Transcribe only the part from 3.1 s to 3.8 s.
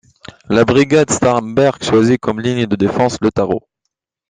le Taro.